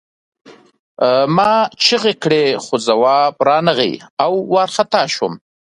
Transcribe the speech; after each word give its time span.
ما 1.35 1.51
چیغې 1.83 2.13
کړې 2.23 2.45
خو 2.63 2.75
ځواب 2.87 3.33
را 3.47 3.57
نغی 3.67 3.93
او 4.23 4.31
وارخطا 4.53 5.01
شوم 5.13 5.33